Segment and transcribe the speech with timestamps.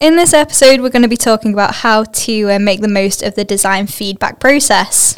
[0.00, 3.20] In this episode, we're going to be talking about how to uh, make the most
[3.20, 5.12] of the design feedback process.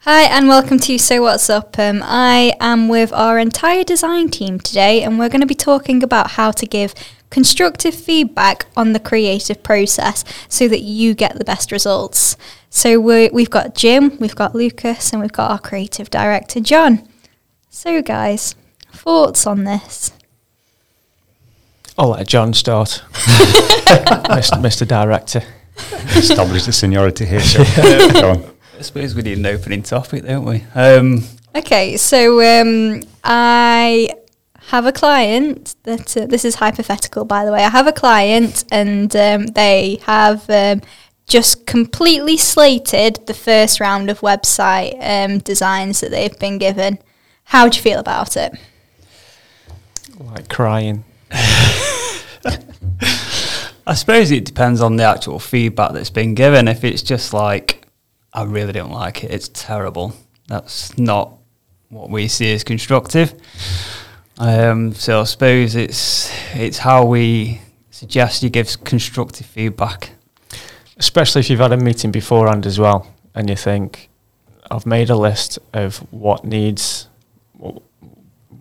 [0.00, 1.78] Hi, and welcome to So What's Up.
[1.78, 6.02] Um, I am with our entire design team today, and we're going to be talking
[6.02, 6.94] about how to give
[7.30, 12.36] constructive feedback on the creative process so that you get the best results.
[12.70, 17.08] So we we've got Jim, we've got Lucas, and we've got our creative director, John.
[17.76, 18.54] So, guys,
[18.90, 20.10] thoughts on this?
[21.98, 24.58] I'll let John start, Mr.
[24.62, 24.88] Mr.
[24.88, 25.42] Director.
[26.16, 27.62] Establish the seniority here, so
[28.14, 28.44] go on.
[28.78, 30.64] I suppose we need an opening topic, don't we?
[30.74, 34.08] Um, Okay, so um, I
[34.68, 37.62] have a client that uh, this is hypothetical, by the way.
[37.62, 40.80] I have a client, and um, they have um,
[41.28, 47.00] just completely slated the first round of website um, designs that they've been given.
[47.46, 48.52] How do you feel about it?
[50.18, 51.04] Like crying.
[53.88, 56.68] I suppose it depends on the actual feedback that's been given.
[56.68, 57.86] If it's just like,
[58.32, 60.12] I really don't like it, it's terrible.
[60.48, 61.32] That's not
[61.88, 63.34] what we see as constructive.
[64.38, 67.60] Um, so I suppose it's it's how we
[67.90, 70.10] suggest you give constructive feedback.
[70.98, 74.08] Especially if you've had a meeting beforehand as well, and you think,
[74.70, 77.08] I've made a list of what needs,
[77.56, 77.82] what,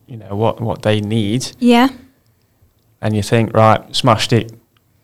[0.07, 1.89] you know, what what they need, Yeah.
[3.01, 4.51] and you think, right, smashed it,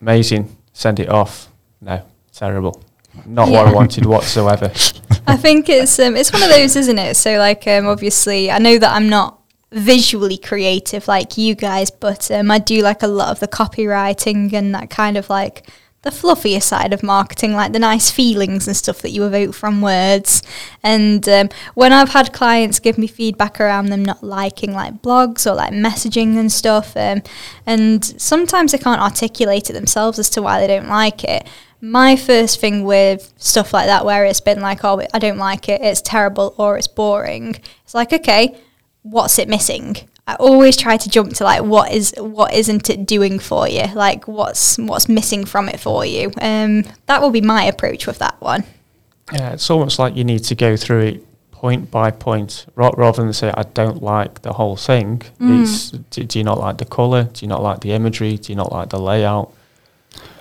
[0.02, 1.50] amazing, send it off.
[1.81, 2.02] No,
[2.33, 2.81] terrible.
[3.25, 4.72] Not what I wanted whatsoever.
[5.28, 7.16] I think it's um, it's one of those, isn't it?
[7.17, 9.39] So like um, obviously, I know that I'm not
[9.73, 14.53] visually creative like you guys, but um, I do like a lot of the copywriting
[14.53, 15.67] and that kind of like
[16.04, 19.82] the fluffier side of marketing, like the nice feelings and stuff that you evoke from
[19.82, 20.42] words.
[20.82, 25.50] And um, when I've had clients give me feedback around them not liking like blogs
[25.50, 27.22] or like messaging and stuff, um,
[27.66, 31.48] and sometimes they can't articulate it themselves as to why they don't like it
[31.84, 35.67] my first thing with stuff like that where it's been like oh i don't like
[35.67, 38.56] it it's terrible or it's boring it's like okay
[39.02, 39.95] what's it missing
[40.27, 43.86] i always try to jump to like what is what isn't it doing for you
[43.95, 48.20] like what's what's missing from it for you um that will be my approach with
[48.20, 48.64] that one
[49.33, 53.31] Yeah, it's almost like you need to go through it point by point, rather than
[53.33, 55.21] say, I don't like the whole thing.
[55.39, 55.61] Mm.
[55.61, 57.26] It's, do, do you not like the colour?
[57.26, 58.36] Do you not like the imagery?
[58.37, 59.54] Do you not like the layout?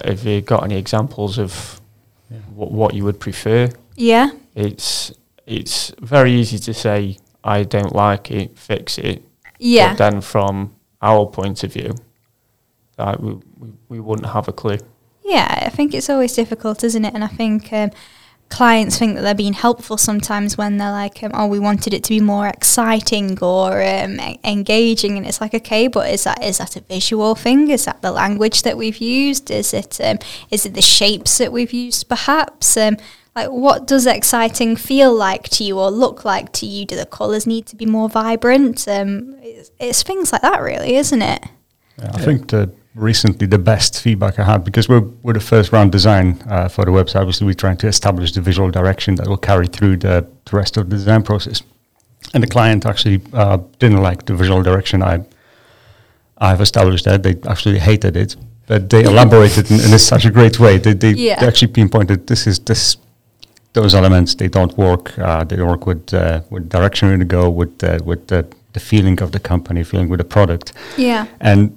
[0.02, 1.78] Have you got any examples of
[2.30, 2.38] Yeah.
[2.54, 3.68] what, what you would prefer?
[3.96, 5.12] yeah It's
[5.46, 9.22] it's very easy to say, I don't like it, fix it.
[9.60, 11.94] Yeah But then from our point of view,
[12.98, 14.78] uh, we, we, we wouldn't have a clue.
[15.24, 17.14] Yeah, I think it's always difficult, isn't it?
[17.14, 17.90] And I think um,
[18.48, 22.02] clients think that they're being helpful sometimes when they're like, um, "Oh, we wanted it
[22.04, 26.42] to be more exciting or um, e- engaging," and it's like, "Okay, but is that
[26.42, 27.70] is that a visual thing?
[27.70, 29.50] Is that the language that we've used?
[29.50, 30.18] Is it um,
[30.50, 32.08] is it the shapes that we've used?
[32.08, 32.76] Perhaps."
[33.36, 36.84] Like, what does exciting feel like to you or look like to you?
[36.84, 38.86] Do the colours need to be more vibrant?
[38.88, 41.44] Um, it's, it's things like that, really, isn't it?
[41.98, 45.70] Yeah, I think the recently the best feedback I had because we're we're the first
[45.72, 47.20] round design uh, for the website.
[47.20, 50.76] Obviously, we're trying to establish the visual direction that will carry through the, the rest
[50.76, 51.62] of the design process.
[52.34, 55.24] And the client actually uh, didn't like the visual direction I
[56.38, 57.04] I've established.
[57.04, 58.34] That they actually hated it,
[58.66, 60.78] but they elaborated in, in such a great way.
[60.78, 61.38] They they, Yeah.
[61.38, 62.96] they actually pinpointed this is this
[63.72, 65.18] those elements they don't work.
[65.18, 69.22] Uh, they work with uh, with direction to go with uh, with the, the feeling
[69.22, 70.72] of the company, feeling with the product.
[70.96, 71.26] Yeah.
[71.40, 71.76] And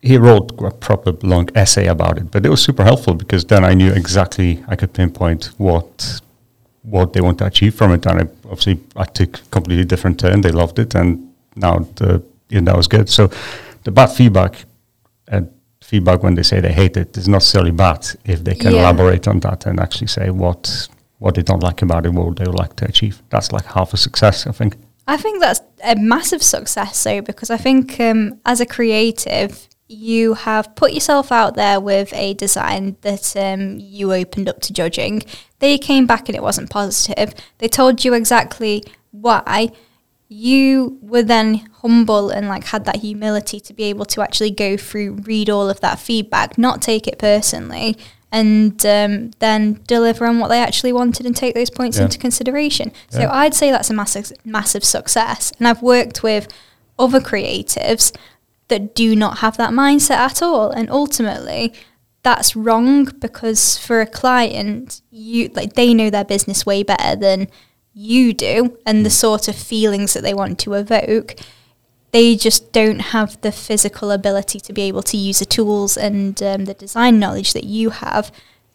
[0.00, 3.64] he wrote a proper long essay about it, but it was super helpful because then
[3.64, 6.20] I knew exactly I could pinpoint what
[6.82, 8.06] what they want to achieve from it.
[8.06, 10.40] And I, obviously, I took a completely different turn.
[10.42, 13.08] They loved it, and now the you know, that was good.
[13.08, 13.30] So
[13.84, 14.64] the bad feedback
[15.28, 15.50] and
[15.82, 18.80] feedback when they say they hate it is not necessarily bad if they can Yeah.
[18.80, 20.88] elaborate on that and actually say what
[21.18, 23.22] what they don't like about it, what they would like to achieve.
[23.30, 24.76] That's like half a success, I think.
[25.06, 30.34] I think that's a massive success, though, because I think um, as a creative, you
[30.34, 35.22] have put yourself out there with a design that um, you opened up to judging.
[35.58, 37.34] They came back and it wasn't positive.
[37.58, 39.70] They told you exactly why.
[40.28, 44.76] You were then humble and like had that humility to be able to actually go
[44.78, 47.98] through, read all of that feedback, not take it personally,
[48.40, 52.04] and um, then deliver on what they actually wanted and take those points Yeah.
[52.04, 52.90] into consideration.
[53.10, 53.32] So Yeah.
[53.32, 55.52] I'd say that's a massive, massive success.
[55.58, 56.48] And I've worked with
[56.98, 58.12] other creatives
[58.68, 61.72] that do not have that mindset at all, and ultimately,
[62.22, 67.48] that's wrong because for a client, you like they know their business way better than
[67.92, 71.36] you do, and the sort of feelings that they want to evoke.
[72.14, 76.40] They just don't have the physical ability to be able to use the tools and
[76.44, 78.30] um, the design knowledge that you have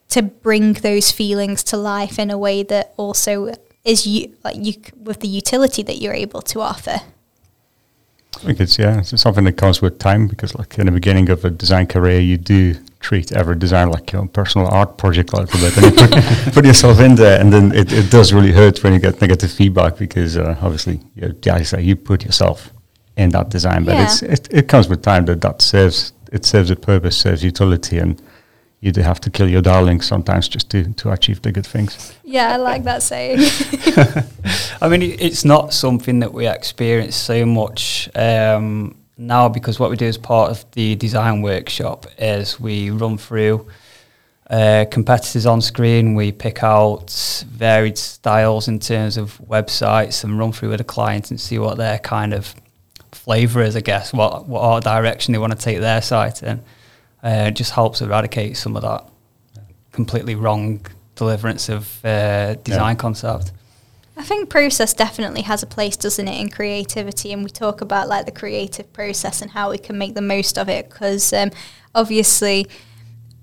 [0.09, 3.53] to bring those feelings to life in a way that also
[3.85, 6.97] is you like you with the utility that you're able to offer.
[8.35, 11.29] I think it's yeah, it's something that comes with time because like in the beginning
[11.29, 15.37] of a design career, you do treat every design like your personal art project a
[15.37, 18.51] little bit, and you put, put yourself in there, and then it, it does really
[18.51, 21.33] hurt when you get negative feedback because uh, obviously, you,
[21.79, 22.73] you put yourself
[23.19, 24.03] in that design, but Yeah.
[24.05, 27.99] it's it, it comes with time that that serves it serves a purpose, serves utility,
[27.99, 28.21] and
[28.81, 32.13] you do have to kill your darlings sometimes just to to achieve the good things.
[32.23, 33.39] Yeah, I like that saying.
[34.81, 39.97] I mean, it's not something that we experience so much um, now because what we
[39.97, 43.67] do as part of the design workshop is we run through
[44.49, 46.15] uh, competitors on screen.
[46.15, 47.11] We pick out
[47.51, 51.77] varied styles in terms of websites and run through with a client and see what
[51.77, 52.55] their kind of
[53.11, 56.59] flavour is, I guess, what, what art direction they want to take their site in.
[57.23, 59.07] Uh, it just helps eradicate some of that
[59.91, 60.85] completely wrong
[61.15, 63.51] deliverance of uh, design concept.
[64.15, 67.31] I think process definitely has a place, doesn't it, in creativity?
[67.31, 70.57] And we talk about like the creative process and how we can make the most
[70.57, 71.51] of it because um,
[71.95, 72.67] obviously,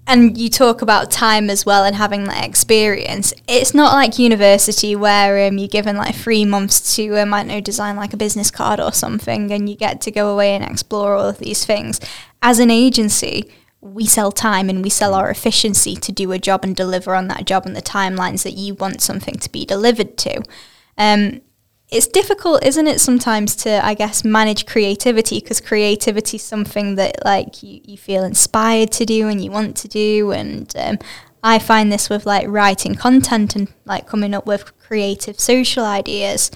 [0.06, 3.34] and you talk about time as well and having that experience.
[3.48, 7.60] It's not like university where um, you're given like three months to, um, I know,
[7.60, 11.14] design like a business card or something and you get to go away and explore
[11.14, 12.00] all of these things.
[12.40, 13.50] As an agency,
[13.80, 17.28] we sell time and we sell our efficiency to do a job and deliver on
[17.28, 20.42] that job and the timelines that you want something to be delivered to.
[20.96, 21.40] Um,
[21.90, 27.24] it's difficult, isn't it, sometimes to, I guess, manage creativity because creativity is something that
[27.24, 30.32] like you, you feel inspired to do and you want to do.
[30.32, 30.98] And um,
[31.44, 36.50] I find this with like writing content and like coming up with creative social ideas.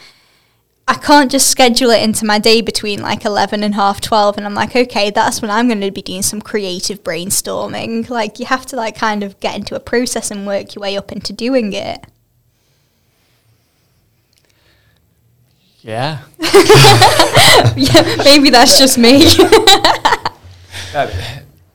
[0.89, 4.45] I can't just schedule it into my day between like 11 and half 12 and
[4.45, 8.11] I'm like, okay, that's when I'm going to be doing some creative brainstorming.
[8.11, 10.97] Like you have to like kind of get into a process and work your way
[10.97, 12.05] up into doing it.
[15.83, 16.21] Yeah.
[17.77, 19.27] yeah, maybe that's just me.
[20.93, 21.09] Uh,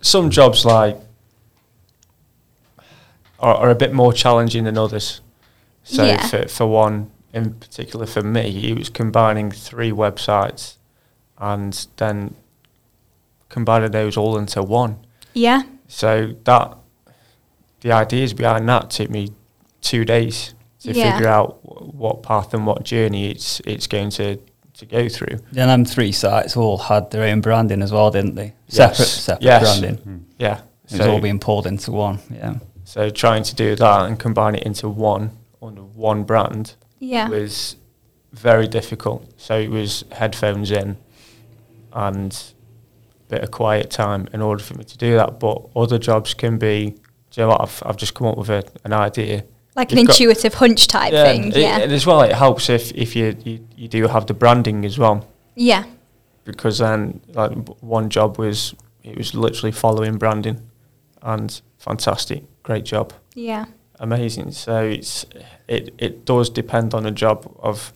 [0.02, 0.98] some jobs like
[3.40, 5.22] are, are a bit more challenging than others.
[5.84, 6.28] So Yeah.
[6.28, 10.76] for for one in particular for me, it was combining three websites
[11.38, 12.36] and then
[13.48, 14.98] combining those all into one.
[15.34, 16.78] yeah, So that
[17.82, 19.30] the ideas behind that took me
[19.82, 20.55] two days
[20.94, 21.14] to Yeah.
[21.14, 21.60] figure out
[21.94, 24.38] what path and what journey it's it's going to,
[24.74, 25.40] to go through.
[25.52, 28.54] Then them three sites all had their own branding as well, didn't they?
[28.68, 28.98] Yes.
[28.98, 29.62] Separate, separate Yes.
[29.80, 30.04] branding.
[30.04, 30.18] Hmm.
[30.38, 30.60] Yeah.
[30.92, 32.20] It was all being pulled into one.
[32.32, 32.56] Yeah.
[32.84, 37.76] So trying to do that and combine it into one under one brand yeah, was
[38.32, 39.26] very difficult.
[39.38, 40.98] So it was headphones in
[41.94, 42.54] and
[43.28, 45.40] a bit of quiet time in order for me to do that.
[45.40, 46.92] But other jobs can be,
[47.32, 49.44] do you know what, I've, I've just come up with a, an idea.
[49.76, 51.50] Like an intuitive hunch type thing.
[51.52, 54.34] it- Yeah, And as well, it helps if, if you, you, you do have the
[54.34, 55.28] branding as well.
[55.56, 55.84] yeah,
[56.46, 57.52] Because then like
[57.82, 58.74] one job was,
[59.04, 60.60] it was literally following branding
[61.22, 63.14] and fantastic, great job.
[63.34, 63.66] yeah,
[64.00, 64.52] amazing.
[64.52, 65.26] So it's
[65.68, 67.92] it it does depend on a job of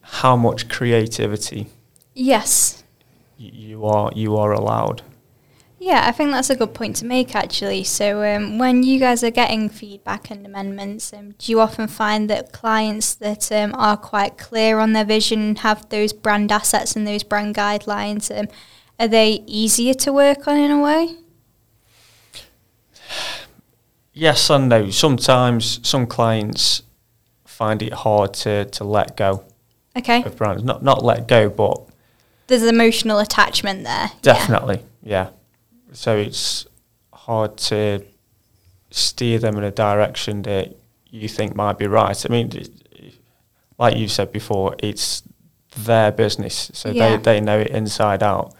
[0.00, 1.66] how much creativity
[2.14, 2.84] yes.
[3.38, 5.02] you are you are allowed.
[5.78, 7.84] Yeah, I think that's a good point to make actually.
[7.84, 12.30] So, um, when you guys are getting feedback and amendments, um, do you often find
[12.30, 17.06] that clients that um, are quite clear on their vision, have those brand assets and
[17.06, 18.48] those brand guidelines, um,
[18.98, 21.16] are they easier to work on in a way?
[24.12, 24.88] Yes and no.
[24.90, 26.82] Sometimes some clients
[27.44, 29.44] find it hard to, to let go
[29.96, 30.62] Okay, of brands.
[30.62, 31.82] Not not let go, but
[32.46, 34.10] there's emotional attachment there.
[34.12, 34.18] yeah.
[34.22, 35.28] definitely, yeah.
[35.96, 36.66] So it's
[37.12, 38.04] hard to
[38.90, 40.76] steer them in a direction that
[41.08, 42.24] you think might be right.
[42.24, 42.52] I mean,
[43.78, 45.22] like you said before, it's
[45.74, 47.16] their business, so Yeah.
[47.16, 48.54] they, they know it inside out.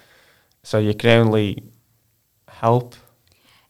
[0.62, 1.62] So you can only
[2.48, 2.94] help.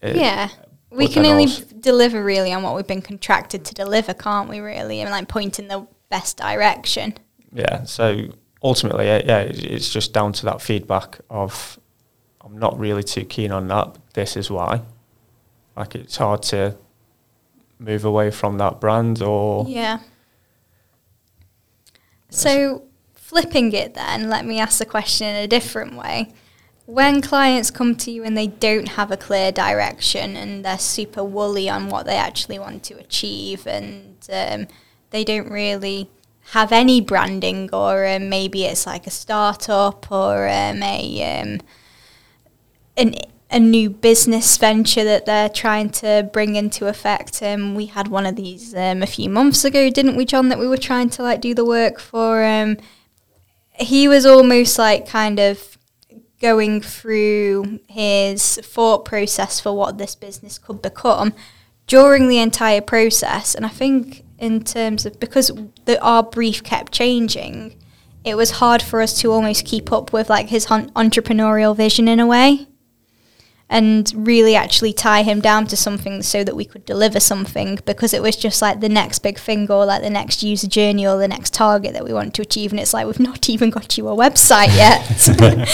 [0.01, 0.49] it, Yeah.
[0.91, 1.49] We can only
[1.81, 4.61] deliver really on what we've been contracted to deliver, can't we?
[4.61, 7.15] Really, and like point in the best direction.
[7.53, 7.83] Yeah.
[7.85, 8.29] So
[8.63, 11.79] ultimately, yeah, it's just down to that feedback of
[12.47, 13.97] I'm not really too keen on that.
[14.15, 14.83] This is why.
[15.77, 16.77] Like it's hard to
[17.79, 19.99] move away from that brand or Yeah.
[22.31, 22.83] So,
[23.15, 26.33] flipping it then, let me ask the question in a different way.
[26.87, 31.25] When clients come to you and they don't have a clear direction and they're super
[31.25, 34.69] woolly on what they actually want to achieve and um,
[35.11, 36.09] they don't really
[36.51, 41.61] have any branding, or um, maybe it's like a startup or um, a um,
[42.97, 43.15] an
[43.51, 47.43] a new business venture that they're trying to bring into effect.
[47.43, 50.49] Um, we had one of these um, a few months ago, didn't we, John?
[50.49, 52.45] That we were trying to like do the work for.
[52.45, 52.77] Um,
[53.79, 55.79] he was almost like kind of
[56.41, 61.33] going through his thought process for what this business could become
[61.87, 65.53] during the entire process, and I think in terms of because
[65.85, 67.81] the, our brief kept changing,
[68.25, 72.19] it was hard for us to almost keep up with like his entrepreneurial vision in
[72.19, 72.67] a way
[73.69, 78.15] and really actually tie him down to something so that we could deliver something because
[78.15, 81.19] it was just like the next big thing or like the next user journey or
[81.19, 82.71] the next target that we want to achieve.
[82.71, 85.69] And it's like we've not even got you a website yet.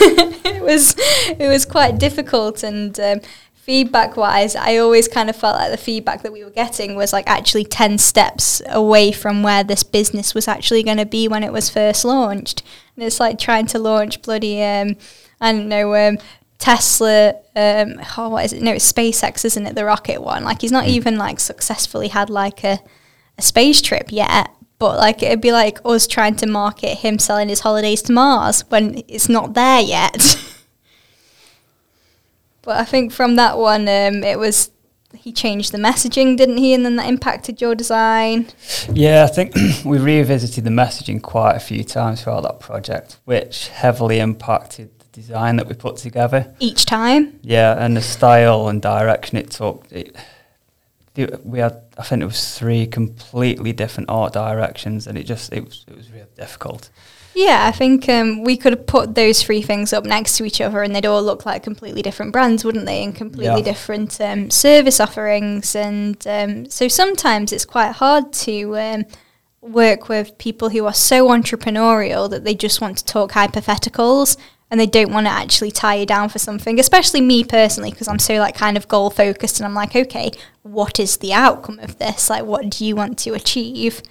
[0.46, 2.62] It was it was quite difficult.
[2.62, 3.20] And um,
[3.54, 7.14] feedback wise i always kind of felt like the feedback that we were getting was
[7.14, 11.42] like actually 10 steps away from where this business was actually going to be when
[11.42, 12.62] it was first launched.
[12.94, 14.96] And it's like trying to launch bloody um,
[15.40, 16.18] I don't know, um,
[16.58, 18.62] Tesla, um, oh, what is it?
[18.62, 19.74] No, it's SpaceX, isn't it?
[19.74, 20.44] The rocket one.
[20.44, 20.90] Like he's not mm.
[20.90, 22.80] even like successfully had like a,
[23.38, 24.50] a space trip yet.
[24.78, 28.62] But like it'd be like us trying to market him selling his holidays to Mars
[28.68, 30.36] when it's not there yet.
[32.62, 34.70] but I think from that one, um, it was
[35.14, 36.74] he changed the messaging, didn't he?
[36.74, 38.48] And then that impacted your design.
[38.92, 43.68] Yeah, I think we revisited the messaging quite a few times throughout that project, which
[43.68, 47.38] heavily impacted design that we put together each time.
[47.42, 49.86] Yeah, and the style and direction it took.
[49.90, 50.16] It,
[51.44, 55.64] we had, I think it was three completely different art directions, and it just it
[55.64, 56.90] was it was really difficult.
[57.36, 60.60] Yeah, I think um, we could have put those three things up next to each
[60.60, 63.02] other, and they'd all look like completely different brands, wouldn't they?
[63.02, 63.72] And completely yeah.
[63.72, 69.04] different um, service offerings, and um, so sometimes it's quite hard to um,
[69.60, 74.36] work with people who are so entrepreneurial that they just want to talk hypotheticals
[74.70, 78.08] and they don't want to actually tie you down for something especially me personally because
[78.08, 80.30] i'm so like kind of goal focused and i'm like okay
[80.64, 82.30] what is the outcome of this?
[82.30, 84.02] Like what do you want to achieve?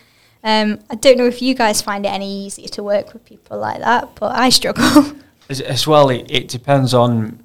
[0.44, 3.58] Um, i don't know if you guys find it any easier to work with people
[3.58, 5.14] like that but i struggle.
[5.50, 7.44] As, as well it, it depends on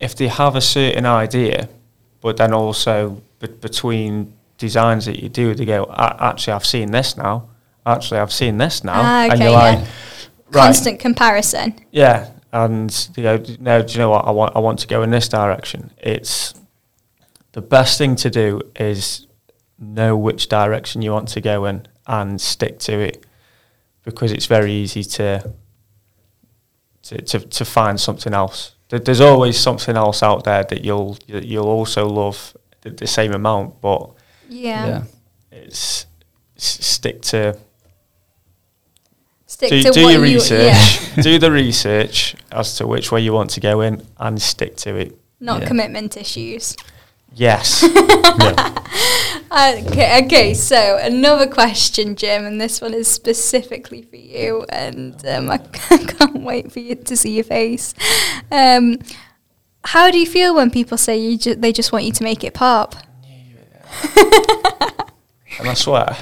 [0.00, 1.68] if they have a certain idea
[2.20, 7.16] but then also be- between designs that you do they go actually i've seen this
[7.16, 7.48] now.
[7.84, 8.94] Actually i've seen this now.
[8.96, 9.86] Ah, okay, and you're yeah.
[10.46, 11.74] Like constant comparison.
[11.90, 14.26] Yeah, and you know, no, do you know what?
[14.26, 15.92] I want I want to go in this direction.
[15.98, 16.54] It's
[17.52, 19.26] the best thing to do is
[19.78, 23.24] know which direction you want to go in and stick to it,
[24.04, 25.52] because it's very easy to
[27.02, 28.72] to to, to find something else.
[28.88, 33.80] There's always something else out there that you'll you'll also love the, the same amount,
[33.80, 34.12] but
[34.48, 35.02] yeah, yeah
[35.50, 36.06] it's
[36.56, 37.58] stick to
[39.56, 41.16] stick do, to do your you, research.
[41.16, 41.22] Yeah.
[41.22, 44.94] do the research as to which way you want to go in and stick to
[44.96, 45.18] it.
[45.40, 45.68] Not yeah.
[45.68, 46.76] commitment issues.
[47.32, 47.82] Yes.
[49.50, 55.50] okay, okay, so another question, Jim, and this one is specifically for you, and um,
[55.50, 57.94] I can't wait for you to see your face.
[58.50, 58.98] Um,
[59.84, 62.44] how do you feel when people say you ju- they just want you to make
[62.44, 62.94] it pop?
[65.58, 66.14] and I swear.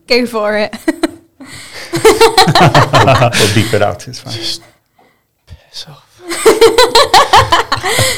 [0.06, 0.74] Go for it
[1.94, 4.06] we'll beep it out.
[4.08, 4.32] It's fine.
[4.34, 4.62] Just
[5.46, 6.20] piss off.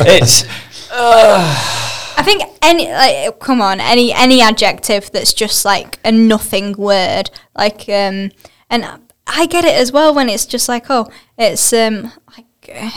[0.07, 0.45] it's.
[0.91, 1.73] Uh.
[2.19, 7.31] I think any like come on any any adjective that's just like a nothing word
[7.55, 8.31] like um
[8.71, 8.87] and
[9.27, 12.47] I get it as well when it's just like oh it's um like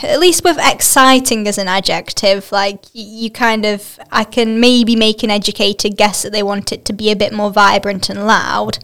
[0.02, 4.96] at least with exciting as an adjective like y- you kind of I can maybe
[4.96, 8.26] make an educated guess that they want it to be a bit more vibrant and
[8.26, 8.78] loud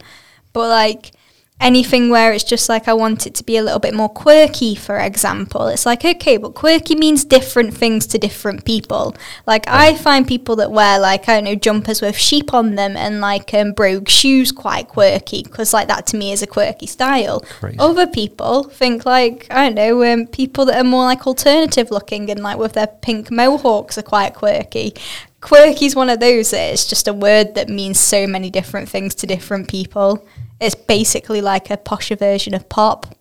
[0.53, 1.11] but like
[1.59, 4.75] anything where it's just like I want it to be a little bit more quirky,
[4.75, 5.67] for example.
[5.67, 9.15] It's like, okay, but quirky means different things to different people.
[9.45, 9.65] Like.
[9.67, 13.21] I find people that wear, like, I don't know, jumpers with sheep on them and,
[13.21, 17.41] like, um, brogue shoes quite quirky, because, like, that to me is a quirky style.
[17.41, 17.77] Crazy.
[17.79, 22.29] Other people think, like, I don't know, um, people that are more, like, alternative looking
[22.31, 24.93] and, like, with their pink mohawks are quite quirky.
[25.41, 28.89] Quirky is one of those that it's just a word that means so many different
[28.89, 30.25] things to different people
[30.59, 33.15] it's basically like a posher version of pop.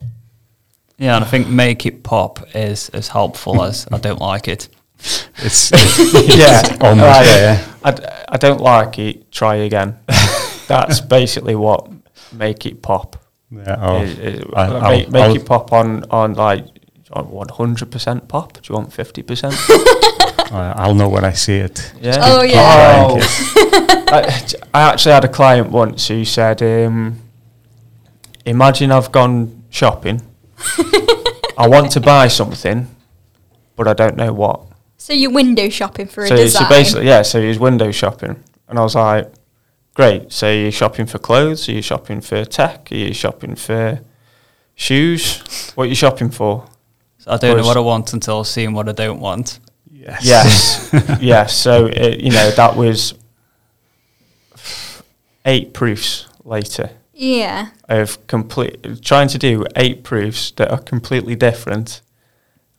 [0.99, 4.69] Yeah, and I think make it pop is as helpful as I don't like it.
[5.39, 5.71] It's,
[6.37, 7.27] yeah, almost right.
[7.27, 7.75] yeah.
[7.85, 9.31] I, I don't like it.
[9.31, 9.99] Try again.
[10.69, 11.89] That's basically what
[12.33, 13.17] make it pop.
[13.51, 17.93] Yeah, oh, is, is, I, make, make it pop on on like you one hundred
[17.93, 18.55] percent pop?
[18.55, 19.55] Do you want fifty percent?
[20.51, 21.93] I'll know when I see it.
[22.01, 22.19] Yeah.
[22.21, 23.07] Oh, yeah.
[23.09, 24.07] Oh.
[24.09, 27.21] I, I actually had a client once who said, um,
[28.47, 30.23] "Imagine I've gone shopping.
[31.59, 32.87] I want to buy something,
[33.77, 34.61] but I don't know what."
[34.97, 36.63] So you're window shopping for a So, design.
[36.63, 37.23] so basically, yeah.
[37.23, 39.31] So he was window shopping, and I was like,
[39.95, 40.33] "Great.
[40.33, 41.69] So you're shopping for clothes?
[41.69, 42.89] Are you shopping for tech?
[42.91, 44.01] Are you shopping for
[44.75, 45.43] shoes?
[45.75, 46.65] What are you shopping for?"
[47.19, 49.59] So I don't know what I want until seeing what I don't want.
[49.91, 50.25] Yes.
[50.25, 51.57] Yes, yes.
[51.57, 53.15] So it, you know that was
[55.45, 57.71] eight proofs later yeah.
[57.89, 62.03] of complete trying to do eight proofs that are completely different,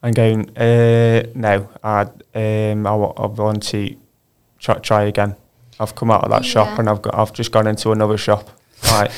[0.03, 2.01] and going, uh, no, I
[2.36, 3.96] um, I, want to
[4.60, 5.36] try, try again.
[5.79, 8.50] I've come out of that shop and I've got I've just gone into another shop.
[8.91, 9.12] Right.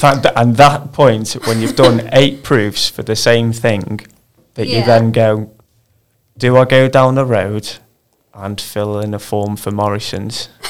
[0.00, 4.00] That- and that point when you've done eight proofs for the same thing,
[4.54, 5.52] that you then go,
[6.38, 7.76] do I go down the road
[8.32, 10.48] and fill in a form for Morrison's?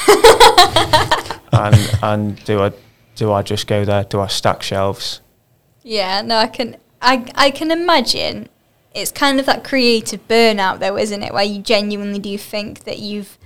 [1.52, 2.72] and and do I
[3.14, 4.04] do I just go there?
[4.04, 5.20] Do I stack shelves?
[5.82, 8.48] Yeah, no, I can I I can imagine
[8.94, 11.32] it's kind of that creative burnout though, isn't it?
[11.32, 13.38] Where you genuinely do think that you've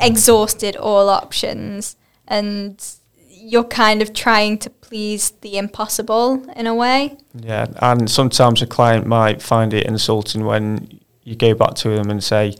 [0.00, 2.84] exhausted all options and
[3.28, 7.16] you're kind of trying to please the impossible in a way.
[7.34, 12.10] Yeah, and sometimes a client might find it insulting when you go back to them
[12.10, 12.54] and say,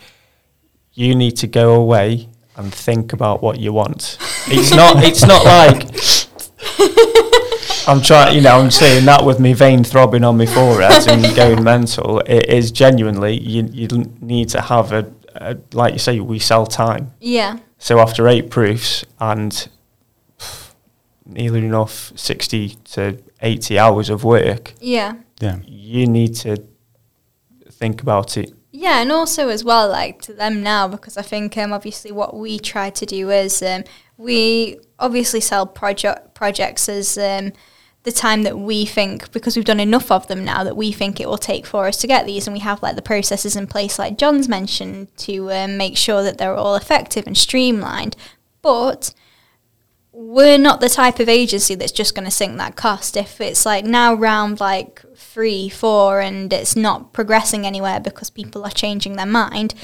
[0.92, 4.18] "You need to go away and think about what you want."
[4.48, 5.02] It's not.
[5.04, 5.88] It's not like
[7.88, 8.34] I'm trying.
[8.36, 12.20] You know, I'm saying that with my vein throbbing on my forehead and going mental.
[12.20, 13.38] It is genuinely.
[13.38, 13.88] You you
[14.20, 16.20] need to have a, a like you say.
[16.20, 17.12] We sell time.
[17.20, 17.58] Yeah.
[17.78, 19.68] So after eight proofs and
[21.24, 25.16] nearly enough sixty to eighty hours of work Yeah.
[25.40, 25.58] Yeah.
[25.66, 26.62] you need to
[27.70, 28.52] think about it.
[28.72, 32.36] Yeah, and also as well, like to them now, because I think um, obviously what
[32.36, 33.84] we try to do is um,
[34.16, 37.52] we obviously sell project projects as um,
[38.04, 41.20] the time that we think because we've done enough of them now that we think
[41.20, 43.66] it will take for us to get these, and we have like the processes in
[43.66, 48.16] place, like John's mentioned, to um, make sure that they're all effective and streamlined.
[48.62, 49.12] But
[50.12, 53.18] we're not the type of agency that's just going to sink that cost.
[53.18, 58.64] If it's like now round like three, four, and it's not progressing anywhere because people
[58.64, 59.74] are changing their mind,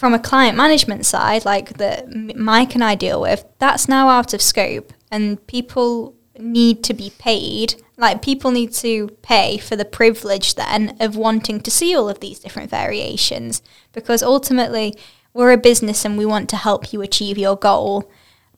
[0.00, 4.32] from a client management side, like that Mike and I deal with, that's now out
[4.32, 7.74] of scope, and people need to be paid.
[7.98, 12.20] Like people need to pay for the privilege then of wanting to see all of
[12.20, 13.60] these different variations,
[13.92, 14.96] because ultimately
[15.34, 18.10] we're a business and we want to help you achieve your goal.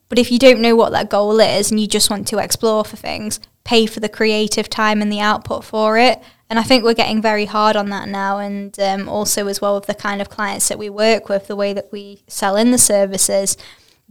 [0.08, 2.84] But if you don't know what that goal is and you just want to explore
[2.84, 6.22] for things, pay for the creative time and the output for it.
[6.52, 8.36] And I think we're getting very hard on that now.
[8.36, 11.56] And um, also, as well, with the kind of clients that we work with, the
[11.56, 13.56] way that we sell in the services,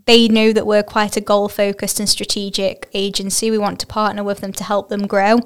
[0.06, 3.52] they know that we're quite a goal focused and strategic agency.
[3.52, 5.42] We want to partner with them to help them grow.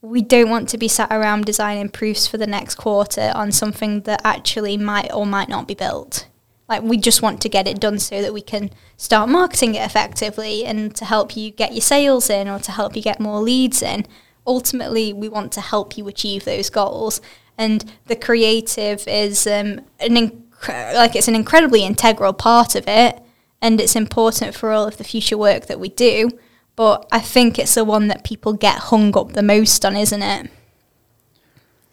[0.00, 4.00] We don't want to be sat around designing proofs for the next quarter on something
[4.00, 6.26] that actually might or might not be built.
[6.68, 9.86] Like we just want to get it done so that we can start marketing it
[9.86, 13.40] effectively and to help you get your sales in or to help you get more
[13.40, 14.04] leads in.
[14.46, 17.20] Ultimately, we want to help you achieve those goals.
[17.56, 23.20] And the creative is um, an inc- like it's an incredibly integral part of it,
[23.60, 26.30] and it's important for all of the future work that we do.
[26.76, 30.22] But I think it's the one that people get hung up the most on, isn't
[30.22, 30.50] it?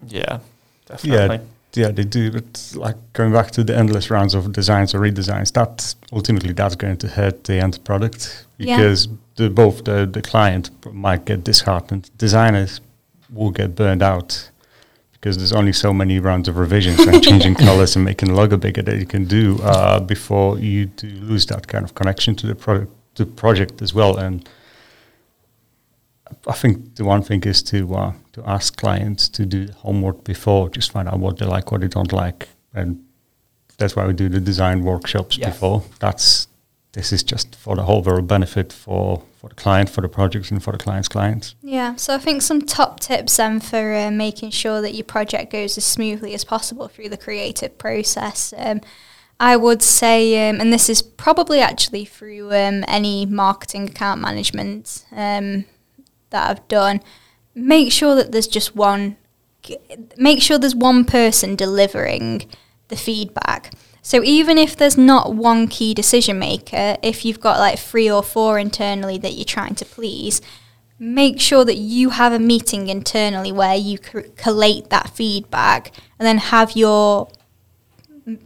[0.08, 0.40] Yeah,
[0.88, 1.38] definitely.
[1.74, 2.32] Yeah, yeah, they do.
[2.32, 6.76] But like going back to the endless rounds of designs or redesigns, that ultimately that's
[6.76, 8.78] going to hurt the end product Yeah.
[8.78, 12.82] because the, both the the client might get disheartened, designers
[13.30, 14.50] will get burned out
[15.13, 18.58] because there's only so many rounds of revisions and changing colors and making the logo
[18.58, 22.47] bigger that you can do uh, before you do lose that kind of connection to
[22.47, 24.17] the product, to project as well.
[24.17, 24.50] And
[26.47, 30.24] I think the one thing is to uh, to ask clients to do the homework
[30.24, 33.04] before, just find out what they like, what they don't like, and
[33.78, 35.50] that's why we do the design workshops Yeah.
[35.50, 35.84] before.
[36.00, 36.47] That's
[36.93, 40.51] this is just for the whole world benefit for for the client, for the projects,
[40.51, 41.56] and for the client's clients.
[41.63, 45.51] Yeah, so I think some top tips then for uh, making sure that your project
[45.51, 48.54] goes as smoothly as possible through the creative process.
[48.56, 48.82] Um,
[49.39, 55.04] I would say, um, and this is probably actually through um, any marketing account management
[55.12, 55.65] um,
[56.30, 57.01] that I've done,
[57.56, 59.17] make sure that there's just one,
[60.17, 62.47] make sure there's one person delivering
[62.91, 63.73] the feedback.
[64.04, 68.21] So even if there's not one key decision maker, if you've got like three or
[68.21, 70.41] four internally that you're trying to please,
[70.99, 76.27] make sure that you have a meeting internally where you c- collate that feedback and
[76.27, 77.27] then have your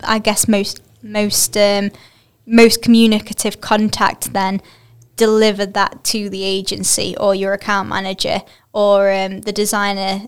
[0.01, 1.91] I guess most most um,
[2.45, 4.61] most communicative contact then
[5.17, 8.41] deliver that to the agency or your account manager
[8.73, 10.27] or um, the designer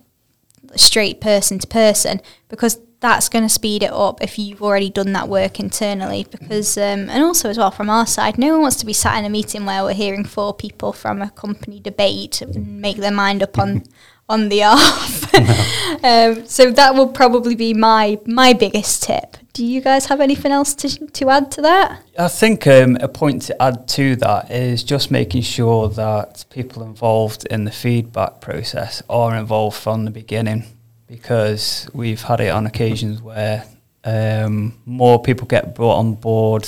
[0.76, 5.14] straight person to person because that's going to speed it up if you've already done
[5.14, 8.78] that work internally because um, and also as well from our side no one wants
[8.78, 12.42] to be sat in a meeting where we're hearing four people from a company debate
[12.42, 13.84] and make their mind up on
[14.30, 15.34] on the off.
[16.04, 19.38] Um, so that will probably be my my biggest tip.
[19.54, 22.04] Do you guys have anything else to, to add to that?
[22.20, 26.84] I think um, a point to add to that is just making sure that people
[26.84, 30.66] involved in the feedback process are involved from the beginning
[31.08, 33.66] because we've had it on occasions where
[34.04, 36.68] um, more people get brought on board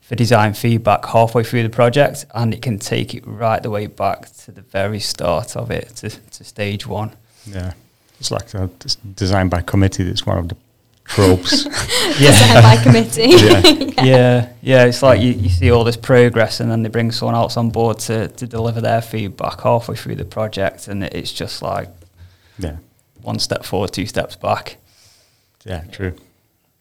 [0.00, 3.86] for design feedback halfway through the project and it can take it right the way
[3.86, 7.12] back to the very start of it to, to stage one.
[7.46, 7.72] Yeah,
[8.18, 8.68] it's like a
[9.14, 10.04] design by committee.
[10.04, 10.56] That's one of the
[11.04, 11.64] tropes.
[12.20, 12.60] yeah.
[12.62, 14.04] by committee yeah.
[14.04, 14.84] yeah, yeah.
[14.84, 17.70] It's like you, you see all this progress, and then they bring someone else on
[17.70, 21.88] board to, to deliver their feedback halfway through the project, and it's just like
[22.58, 22.76] yeah,
[23.22, 24.76] one step forward, two steps back.
[25.64, 26.14] yeah, true.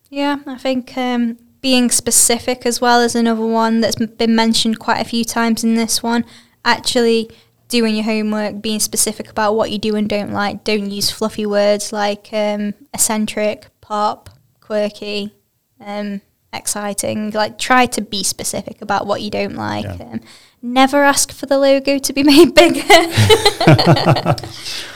[0.10, 5.00] Yeah, I think um, being specific as well is another one that's been mentioned quite
[5.00, 6.26] a few times in this one.
[6.66, 7.32] Actually,
[7.70, 10.64] doing your homework, being specific about what you do and don't like.
[10.64, 15.34] Don't use fluffy words like um, eccentric, pop, quirky,
[15.80, 17.32] um, exciting.
[17.32, 19.86] Like, try to be specific about what you don't like.
[19.86, 20.12] Yeah.
[20.12, 20.22] Um,
[20.62, 22.82] never ask for the logo to be made bigger.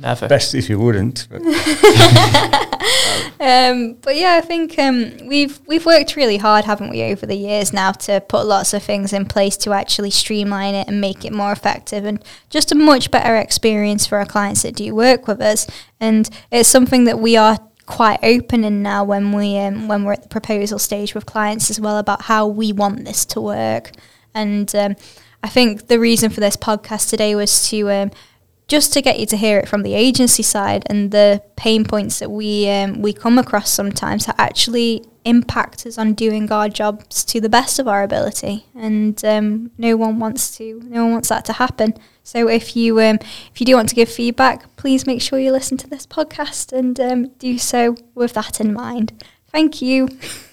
[0.00, 0.28] Never.
[0.28, 1.26] Best if you wouldn't.
[1.30, 1.42] But
[3.40, 7.36] Um, but yeah, I think um, we've we've worked really hard, haven't we, over the
[7.36, 11.24] years now to put lots of things in place to actually streamline it and make
[11.24, 15.28] it more effective and just a much better experience for our clients that do work
[15.28, 15.68] with us.
[16.00, 20.14] And it's something that we are quite open in now when we um, when we're
[20.14, 23.92] at the proposal stage with clients as well about how we want this to work.
[24.34, 24.96] And um,
[25.44, 28.10] I think the reason for this podcast today was to um,
[28.68, 32.18] just to get you to hear it from the agency side and the pain points
[32.18, 37.24] that we um, we come across sometimes that actually impact us on doing our jobs
[37.24, 38.66] to the best of our ability.
[38.74, 41.94] And um, no one wants to no one wants that to happen.
[42.22, 43.18] So if you um,
[43.52, 46.72] if you do want to give feedback please make sure you listen to this podcast
[46.72, 49.24] and um, do so with that in mind.
[49.50, 50.08] Thank you